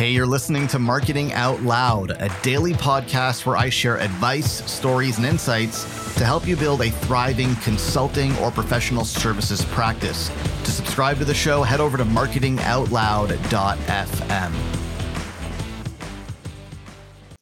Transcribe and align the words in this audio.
Hey, 0.00 0.12
you're 0.12 0.24
listening 0.24 0.66
to 0.68 0.78
Marketing 0.78 1.34
Out 1.34 1.60
Loud, 1.60 2.12
a 2.12 2.34
daily 2.42 2.72
podcast 2.72 3.44
where 3.44 3.58
I 3.58 3.68
share 3.68 4.00
advice, 4.00 4.64
stories, 4.64 5.18
and 5.18 5.26
insights 5.26 5.84
to 6.14 6.24
help 6.24 6.46
you 6.46 6.56
build 6.56 6.80
a 6.80 6.90
thriving 6.90 7.54
consulting 7.56 8.34
or 8.38 8.50
professional 8.50 9.04
services 9.04 9.62
practice. 9.66 10.30
To 10.64 10.70
subscribe 10.70 11.18
to 11.18 11.26
the 11.26 11.34
show, 11.34 11.62
head 11.62 11.80
over 11.80 11.98
to 11.98 12.06
marketingoutloud.fm. 12.06 14.52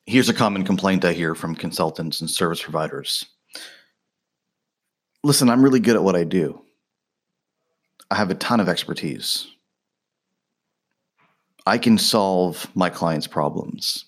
Here's 0.06 0.28
a 0.28 0.34
common 0.34 0.64
complaint 0.64 1.04
I 1.04 1.12
hear 1.12 1.36
from 1.36 1.54
consultants 1.54 2.20
and 2.20 2.28
service 2.28 2.60
providers. 2.60 3.24
Listen, 5.22 5.48
I'm 5.48 5.62
really 5.62 5.78
good 5.78 5.94
at 5.94 6.02
what 6.02 6.16
I 6.16 6.24
do. 6.24 6.60
I 8.10 8.16
have 8.16 8.32
a 8.32 8.34
ton 8.34 8.58
of 8.58 8.68
expertise. 8.68 9.46
I 11.68 11.78
can 11.78 11.98
solve 11.98 12.66
my 12.74 12.88
clients' 12.88 13.26
problems. 13.26 14.06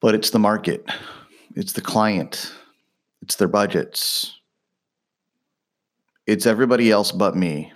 But 0.00 0.14
it's 0.14 0.30
the 0.30 0.38
market, 0.38 0.86
it's 1.56 1.72
the 1.72 1.80
client, 1.80 2.52
it's 3.22 3.36
their 3.36 3.48
budgets, 3.48 4.38
it's 6.26 6.44
everybody 6.44 6.90
else 6.90 7.10
but 7.10 7.34
me. 7.36 7.72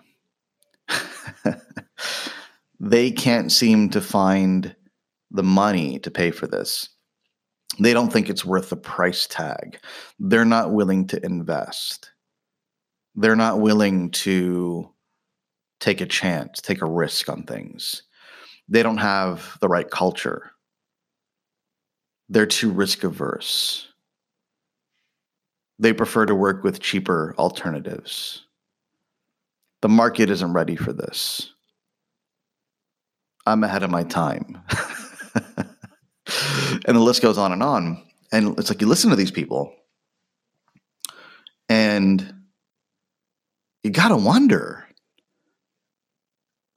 they 2.81 3.11
can't 3.11 3.51
seem 3.51 3.89
to 3.91 4.03
find 4.03 4.77
the 5.31 5.43
money 5.43 5.99
to 6.01 6.11
pay 6.11 6.31
for 6.31 6.47
this. 6.47 6.91
They 7.81 7.95
don't 7.95 8.13
think 8.13 8.29
it's 8.29 8.45
worth 8.45 8.69
the 8.69 8.77
price 8.77 9.27
tag. 9.27 9.79
They're 10.19 10.45
not 10.45 10.73
willing 10.73 11.07
to 11.09 11.25
invest. 11.25 12.11
They're 13.15 13.37
not 13.37 13.61
willing 13.61 14.11
to 14.11 14.91
take 15.81 16.01
a 16.01 16.07
chance, 16.07 16.61
take 16.61 16.83
a 16.83 16.87
risk 16.87 17.29
on 17.29 17.43
things. 17.43 18.03
They 18.69 18.83
don't 18.83 18.99
have 18.99 19.57
the 19.61 19.69
right 19.69 19.89
culture. 19.89 20.53
They're 22.29 22.47
too 22.47 22.71
risk 22.71 23.05
averse. 23.05 23.89
They 25.79 25.93
prefer 25.93 26.27
to 26.27 26.35
work 26.35 26.65
with 26.65 26.81
cheaper 26.81 27.35
alternatives. 27.39 28.45
The 29.81 29.89
market 29.89 30.29
isn't 30.29 30.53
ready 30.53 30.77
for 30.77 30.93
this. 30.93 31.53
I'm 33.47 33.65
ahead 33.65 33.83
of 33.83 33.91
my 33.91 34.03
time. 34.03 34.61
and 35.57 36.97
the 36.97 37.01
list 37.01 37.23
goes 37.23 37.39
on 37.39 37.53
and 37.53 37.63
on. 37.63 38.03
And 38.33 38.59
it's 38.59 38.69
like 38.69 38.81
you 38.81 38.87
listen 38.89 39.11
to 39.11 39.17
these 39.17 39.31
people 39.31 39.73
and 41.69 42.35
you 43.83 43.91
got 43.91 44.09
to 44.09 44.17
wonder 44.17 44.85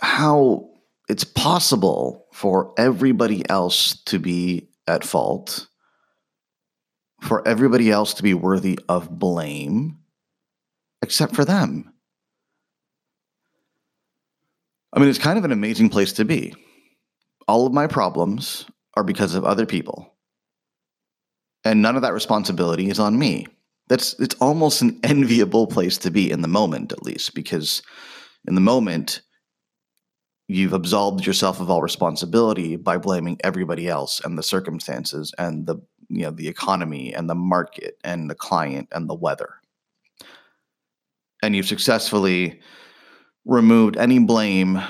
how 0.02 0.70
it's 1.08 1.24
possible 1.24 2.26
for 2.34 2.74
everybody 2.78 3.48
else 3.50 4.02
to 4.06 4.20
be 4.20 4.70
at 4.88 5.04
fault, 5.04 5.68
for 7.22 7.48
everybody 7.48 7.92
else 7.92 8.16
to 8.16 8.24
be 8.24 8.34
worthy 8.34 8.80
of 8.90 9.10
blame, 9.20 10.00
except 11.02 11.36
for 11.36 11.46
them. 11.46 11.94
I 14.94 15.00
mean, 15.00 15.10
it's 15.10 15.20
kind 15.20 15.38
of 15.38 15.46
an 15.46 15.52
amazing 15.52 15.90
place 15.90 16.14
to 16.14 16.26
be. 16.26 16.54
All 17.48 17.66
of 17.66 17.74
my 17.74 17.88
problems 17.88 18.66
are 18.96 19.04
because 19.04 19.36
of 19.36 19.46
other 19.46 19.66
people. 19.66 20.16
And 21.64 21.82
none 21.82 21.96
of 21.96 22.02
that 22.02 22.14
responsibility 22.14 22.90
is 22.90 23.00
on 23.00 23.18
me. 23.18 23.48
That's 23.88 24.14
it's 24.20 24.36
almost 24.36 24.82
an 24.82 25.00
enviable 25.04 25.68
place 25.68 25.98
to 26.00 26.12
be 26.12 26.32
in 26.32 26.42
the 26.42 26.48
moment 26.48 26.92
at 26.92 27.04
least 27.04 27.36
because 27.36 27.82
in 28.48 28.56
the 28.56 28.62
moment 28.62 29.22
you've 30.48 30.74
absolved 30.74 31.26
yourself 31.26 31.60
of 31.60 31.70
all 31.70 31.82
responsibility 31.82 32.76
by 32.76 32.98
blaming 32.98 33.38
everybody 33.44 33.88
else 33.88 34.20
and 34.24 34.38
the 34.38 34.44
circumstances 34.44 35.34
and 35.38 35.66
the 35.66 35.78
you 36.10 36.24
know 36.24 36.32
the 36.32 36.48
economy 36.48 37.14
and 37.14 37.30
the 37.30 37.36
market 37.36 37.98
and 38.04 38.30
the 38.30 38.36
client 38.36 38.88
and 38.92 39.10
the 39.10 39.16
weather. 39.16 39.56
And 41.42 41.56
you've 41.56 41.68
successfully 41.68 42.60
removed 43.46 43.98
any 43.98 44.20
blame 44.20 44.82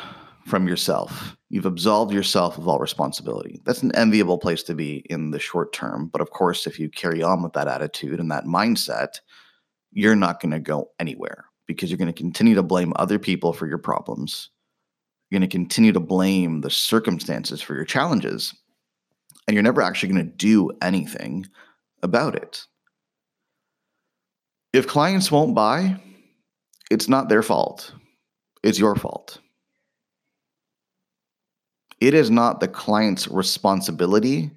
from 0.46 0.68
yourself. 0.68 1.38
You've 1.50 1.66
absolved 1.66 2.14
yourself 2.14 2.58
of 2.58 2.68
all 2.68 2.80
responsibility. 2.80 3.62
That's 3.64 3.84
an 3.84 3.96
enviable 3.96 4.38
place 4.38 4.64
to 4.64 4.74
be 4.74 5.06
in 5.10 5.32
the 5.32 5.40
short 5.40 5.74
term 5.74 6.10
but 6.12 6.22
of 6.22 6.32
course 6.32 6.66
if 6.66 6.80
you 6.80 6.90
carry 6.90 7.22
on 7.22 7.44
with 7.44 7.54
that 7.54 7.68
attitude 7.68 8.20
and 8.20 8.32
that 8.32 8.46
mindset 8.46 9.20
you're 9.92 10.16
not 10.16 10.42
going 10.42 10.52
to 10.52 10.60
go 10.60 10.90
anywhere 11.00 11.46
because 11.68 11.90
you're 11.90 11.98
going 11.98 12.12
to 12.12 12.14
continue 12.14 12.56
to 12.56 12.64
blame 12.64 12.94
other 12.96 13.20
people 13.20 13.54
for 13.54 13.68
your 13.68 13.78
problems 13.78 14.50
you're 15.32 15.40
going 15.40 15.50
to 15.50 15.58
continue 15.58 15.94
to 15.94 16.00
blame 16.00 16.60
the 16.60 16.70
circumstances 16.70 17.62
for 17.62 17.74
your 17.74 17.86
challenges, 17.86 18.54
and 19.48 19.56
you're 19.56 19.64
never 19.64 19.82
actually 19.82 20.12
going 20.12 20.26
to 20.26 20.36
do 20.36 20.70
anything 20.82 21.46
about 22.04 22.36
it. 22.36 22.66
If 24.74 24.88
clients 24.88 25.32
won't 25.32 25.56
buy, 25.56 25.98
it's 26.92 27.08
not 27.08 27.30
their 27.30 27.42
fault, 27.42 27.94
it's 28.62 28.78
your 28.78 28.96
fault. 28.96 29.40
It 32.02 32.14
is 32.14 32.30
not 32.30 32.60
the 32.60 32.68
client's 32.68 33.28
responsibility 33.28 34.52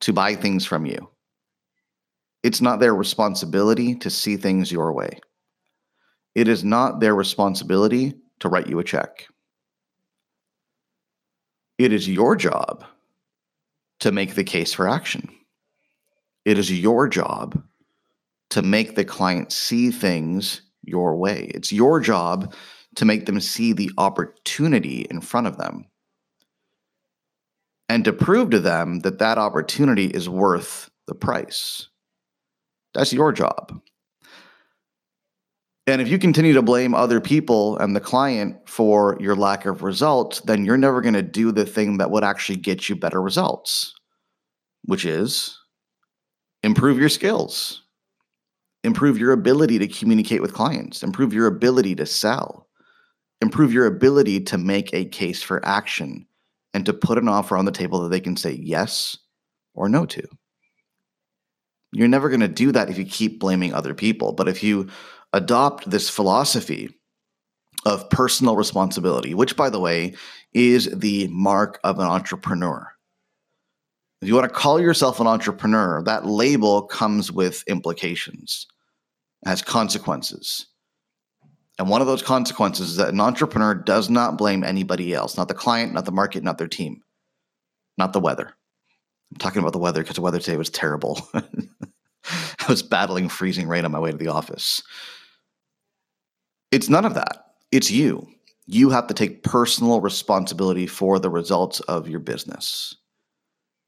to 0.00 0.12
buy 0.12 0.36
things 0.36 0.64
from 0.64 0.86
you. 0.86 1.08
It's 2.42 2.60
not 2.60 2.80
their 2.80 2.94
responsibility 2.94 3.94
to 3.96 4.10
see 4.10 4.36
things 4.36 4.70
your 4.70 4.92
way. 4.92 5.18
It 6.34 6.48
is 6.48 6.62
not 6.62 7.00
their 7.00 7.14
responsibility 7.14 8.14
to 8.40 8.48
write 8.48 8.68
you 8.68 8.78
a 8.78 8.84
check. 8.84 9.26
It 11.82 11.92
is 11.92 12.08
your 12.08 12.36
job 12.36 12.84
to 13.98 14.12
make 14.12 14.36
the 14.36 14.44
case 14.44 14.72
for 14.72 14.88
action. 14.88 15.28
It 16.44 16.56
is 16.56 16.70
your 16.70 17.08
job 17.08 17.60
to 18.50 18.62
make 18.62 18.94
the 18.94 19.04
client 19.04 19.50
see 19.50 19.90
things 19.90 20.62
your 20.84 21.16
way. 21.16 21.50
It's 21.52 21.72
your 21.72 21.98
job 21.98 22.54
to 22.94 23.04
make 23.04 23.26
them 23.26 23.40
see 23.40 23.72
the 23.72 23.90
opportunity 23.98 25.08
in 25.10 25.20
front 25.20 25.48
of 25.48 25.58
them 25.58 25.86
and 27.88 28.04
to 28.04 28.12
prove 28.12 28.50
to 28.50 28.60
them 28.60 29.00
that 29.00 29.18
that 29.18 29.38
opportunity 29.38 30.06
is 30.06 30.28
worth 30.28 30.88
the 31.08 31.16
price. 31.16 31.88
That's 32.94 33.12
your 33.12 33.32
job. 33.32 33.82
And 35.92 36.00
if 36.00 36.08
you 36.08 36.18
continue 36.18 36.54
to 36.54 36.62
blame 36.62 36.94
other 36.94 37.20
people 37.20 37.76
and 37.76 37.94
the 37.94 38.00
client 38.00 38.56
for 38.66 39.18
your 39.20 39.36
lack 39.36 39.66
of 39.66 39.82
results, 39.82 40.40
then 40.40 40.64
you're 40.64 40.78
never 40.78 41.02
going 41.02 41.12
to 41.12 41.22
do 41.22 41.52
the 41.52 41.66
thing 41.66 41.98
that 41.98 42.10
would 42.10 42.24
actually 42.24 42.56
get 42.56 42.88
you 42.88 42.96
better 42.96 43.20
results, 43.20 43.92
which 44.86 45.04
is 45.04 45.58
improve 46.62 46.98
your 46.98 47.10
skills, 47.10 47.82
improve 48.82 49.18
your 49.18 49.32
ability 49.32 49.78
to 49.80 49.86
communicate 49.86 50.40
with 50.40 50.54
clients, 50.54 51.02
improve 51.02 51.34
your 51.34 51.46
ability 51.46 51.94
to 51.96 52.06
sell, 52.06 52.70
improve 53.42 53.70
your 53.70 53.84
ability 53.84 54.40
to 54.40 54.56
make 54.56 54.94
a 54.94 55.04
case 55.04 55.42
for 55.42 55.62
action 55.62 56.26
and 56.72 56.86
to 56.86 56.94
put 56.94 57.18
an 57.18 57.28
offer 57.28 57.54
on 57.54 57.66
the 57.66 57.70
table 57.70 58.00
that 58.00 58.08
they 58.08 58.20
can 58.20 58.38
say 58.38 58.52
yes 58.52 59.18
or 59.74 59.90
no 59.90 60.06
to. 60.06 60.26
You're 61.92 62.08
never 62.08 62.30
going 62.30 62.40
to 62.40 62.48
do 62.48 62.72
that 62.72 62.88
if 62.88 62.96
you 62.96 63.04
keep 63.04 63.38
blaming 63.38 63.74
other 63.74 63.92
people. 63.92 64.32
But 64.32 64.48
if 64.48 64.62
you 64.62 64.88
adopt 65.32 65.90
this 65.90 66.08
philosophy 66.10 66.90
of 67.84 68.08
personal 68.10 68.56
responsibility, 68.56 69.34
which, 69.34 69.56
by 69.56 69.70
the 69.70 69.80
way, 69.80 70.14
is 70.52 70.88
the 70.92 71.28
mark 71.28 71.80
of 71.82 71.98
an 71.98 72.06
entrepreneur. 72.06 72.92
If 74.20 74.28
you 74.28 74.34
want 74.34 74.48
to 74.48 74.54
call 74.54 74.80
yourself 74.80 75.18
an 75.18 75.26
entrepreneur, 75.26 76.02
that 76.04 76.26
label 76.26 76.82
comes 76.82 77.32
with 77.32 77.64
implications, 77.66 78.68
has 79.44 79.62
consequences. 79.62 80.66
And 81.78 81.88
one 81.88 82.00
of 82.00 82.06
those 82.06 82.22
consequences 82.22 82.90
is 82.90 82.96
that 82.96 83.08
an 83.08 83.20
entrepreneur 83.20 83.74
does 83.74 84.08
not 84.08 84.38
blame 84.38 84.62
anybody 84.62 85.12
else, 85.12 85.36
not 85.36 85.48
the 85.48 85.54
client, 85.54 85.92
not 85.92 86.04
the 86.04 86.12
market, 86.12 86.44
not 86.44 86.58
their 86.58 86.68
team, 86.68 87.02
not 87.98 88.12
the 88.12 88.20
weather. 88.20 88.54
I'm 89.32 89.38
talking 89.38 89.60
about 89.60 89.72
the 89.72 89.78
weather 89.78 90.02
because 90.02 90.16
the 90.16 90.22
weather 90.22 90.38
today 90.38 90.58
was 90.58 90.70
terrible. 90.70 91.20
I 91.34 92.66
was 92.68 92.82
battling 92.82 93.28
freezing 93.28 93.66
rain 93.66 93.84
on 93.84 93.90
my 93.90 93.98
way 93.98 94.12
to 94.12 94.16
the 94.16 94.28
office. 94.28 94.82
It's 96.72 96.88
none 96.88 97.04
of 97.04 97.12
that. 97.14 97.52
It's 97.70 97.90
you. 97.90 98.26
You 98.66 98.88
have 98.88 99.06
to 99.08 99.14
take 99.14 99.42
personal 99.42 100.00
responsibility 100.00 100.86
for 100.86 101.18
the 101.18 101.28
results 101.28 101.80
of 101.80 102.08
your 102.08 102.20
business. 102.20 102.96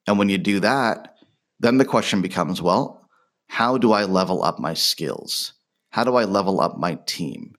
And 0.07 0.19
when 0.19 0.29
you 0.29 0.37
do 0.37 0.61
that, 0.61 1.17
then 1.61 1.79
the 1.79 1.87
question 1.87 2.21
becomes 2.21 2.61
well, 2.61 3.09
how 3.49 3.79
do 3.79 3.93
I 3.93 4.05
level 4.05 4.43
up 4.43 4.59
my 4.59 4.75
skills? 4.75 5.55
How 5.91 6.05
do 6.05 6.17
I 6.17 6.25
level 6.25 6.61
up 6.61 6.77
my 6.77 6.99
team? 7.07 7.55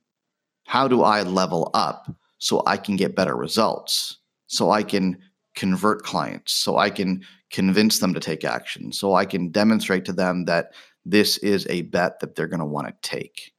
How 0.66 0.86
do 0.86 1.02
I 1.02 1.22
level 1.22 1.70
up 1.74 2.08
so 2.38 2.62
I 2.64 2.76
can 2.76 2.94
get 2.94 3.16
better 3.16 3.34
results? 3.34 4.18
So 4.46 4.70
I 4.70 4.84
can 4.84 5.18
convert 5.56 6.04
clients, 6.04 6.52
so 6.52 6.76
I 6.76 6.90
can 6.90 7.24
convince 7.50 7.98
them 7.98 8.14
to 8.14 8.20
take 8.20 8.44
action, 8.44 8.92
so 8.92 9.14
I 9.14 9.24
can 9.24 9.50
demonstrate 9.50 10.04
to 10.04 10.12
them 10.12 10.44
that 10.44 10.72
this 11.04 11.38
is 11.38 11.66
a 11.68 11.82
bet 11.82 12.20
that 12.20 12.36
they're 12.36 12.46
going 12.46 12.60
to 12.60 12.66
want 12.66 12.86
to 12.86 12.94
take 13.08 13.52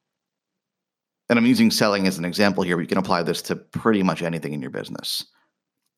and 1.29 1.37
I'm 1.37 1.45
using 1.45 1.71
selling 1.71 2.07
as 2.07 2.17
an 2.17 2.25
example 2.25 2.63
here, 2.63 2.77
but 2.77 2.81
you 2.81 2.87
can 2.87 2.97
apply 2.97 3.23
this 3.23 3.41
to 3.43 3.55
pretty 3.55 4.03
much 4.03 4.21
anything 4.21 4.53
in 4.53 4.61
your 4.61 4.71
business. 4.71 5.25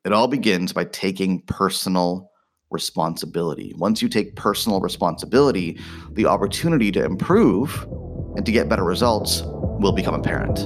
It 0.06 0.14
all 0.14 0.28
begins 0.28 0.74
by 0.74 0.86
taking 0.86 1.42
personal 1.42 2.32
responsibility. 2.72 3.74
Once 3.78 4.02
you 4.02 4.10
take 4.10 4.36
personal 4.36 4.80
responsibility, 4.80 5.80
the 6.12 6.26
opportunity 6.26 6.92
to 6.92 7.04
improve 7.04 7.88
and 8.36 8.46
to 8.46 8.52
get 8.52 8.70
better 8.70 8.84
results 8.84 9.44
will 9.46 9.92
become 9.92 10.14
apparent. 10.14 10.60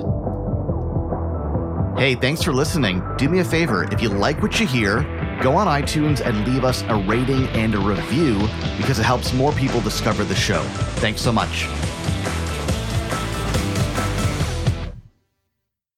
Hey, 1.97 2.15
thanks 2.15 2.41
for 2.41 2.53
listening. 2.53 3.03
Do 3.17 3.29
me 3.29 3.39
a 3.39 3.45
favor 3.45 3.83
if 3.93 4.01
you 4.01 4.09
like 4.09 4.41
what 4.41 4.59
you 4.59 4.67
hear, 4.67 5.03
go 5.41 5.55
on 5.55 5.67
iTunes 5.67 6.25
and 6.25 6.47
leave 6.47 6.63
us 6.63 6.83
a 6.87 6.95
rating 6.95 7.47
and 7.49 7.75
a 7.75 7.79
review 7.79 8.37
because 8.77 8.99
it 8.99 9.03
helps 9.03 9.33
more 9.33 9.51
people 9.53 9.79
discover 9.81 10.23
the 10.23 10.35
show. 10.35 10.61
Thanks 10.99 11.21
so 11.21 11.31
much. 11.31 11.67